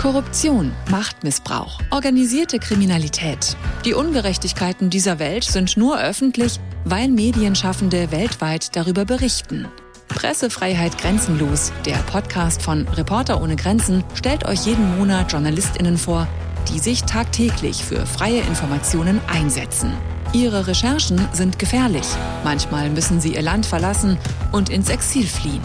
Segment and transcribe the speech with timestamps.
[0.00, 3.54] Korruption, Machtmissbrauch, organisierte Kriminalität.
[3.84, 9.68] Die Ungerechtigkeiten dieser Welt sind nur öffentlich, weil Medienschaffende weltweit darüber berichten.
[10.08, 16.26] Pressefreiheit grenzenlos, der Podcast von Reporter ohne Grenzen, stellt euch jeden Monat Journalistinnen vor,
[16.72, 19.92] die sich tagtäglich für freie Informationen einsetzen.
[20.32, 22.06] Ihre Recherchen sind gefährlich.
[22.42, 24.16] Manchmal müssen sie ihr Land verlassen
[24.50, 25.60] und ins Exil fliehen.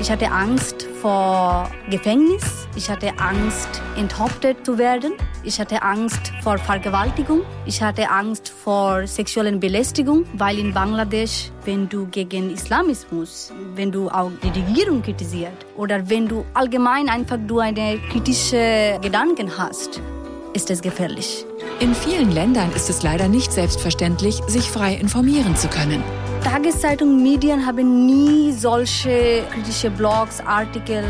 [0.00, 2.66] Ich hatte Angst vor Gefängnis.
[2.74, 5.12] Ich hatte Angst, enthauptet zu werden.
[5.44, 7.42] Ich hatte Angst vor Vergewaltigung.
[7.64, 14.08] Ich hatte Angst vor sexuellen Belästigung, weil in Bangladesch, wenn du gegen Islamismus, wenn du
[14.08, 20.00] auch die Regierung kritisiert oder wenn du allgemein einfach du eine kritische Gedanken hast,
[20.54, 21.46] ist es gefährlich.
[21.78, 26.02] In vielen Ländern ist es leider nicht selbstverständlich, sich frei informieren zu können.
[26.46, 31.02] Tageszeitungen, Medien haben nie solche kritische Blogs, Artikel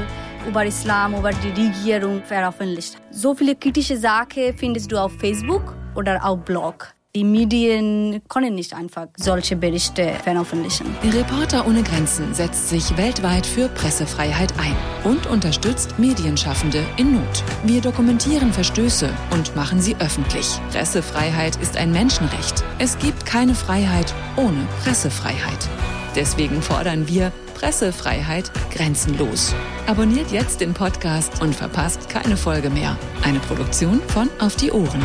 [0.48, 2.96] über Islam, über die Regierung veröffentlicht.
[3.10, 6.96] So viele kritische Sachen findest du auf Facebook oder auf Blog.
[7.16, 10.95] Die Medien können nicht einfach solche Berichte veröffentlichen.
[11.02, 14.76] Reporter ohne Grenzen setzt sich weltweit für Pressefreiheit ein
[15.10, 17.42] und unterstützt Medienschaffende in Not.
[17.64, 20.60] Wir dokumentieren Verstöße und machen sie öffentlich.
[20.70, 22.62] Pressefreiheit ist ein Menschenrecht.
[22.78, 25.70] Es gibt keine Freiheit ohne Pressefreiheit.
[26.14, 29.54] Deswegen fordern wir Pressefreiheit grenzenlos.
[29.87, 32.98] Abonniert jetzt den Podcast und verpasst keine Folge mehr.
[33.24, 35.02] Eine Produktion von Auf die Ohren.